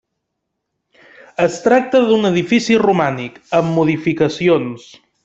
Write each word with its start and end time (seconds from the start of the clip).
Es 1.43 1.59
tracta 1.67 2.01
d'un 2.11 2.31
edifici 2.31 2.79
romànic, 2.85 3.37
amb 3.59 3.73
modificacions. 3.77 4.89